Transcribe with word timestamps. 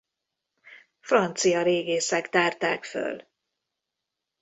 Francia 0.99 1.61
régészek 1.63 2.29
tárták 2.29 2.83
föl. 2.83 3.27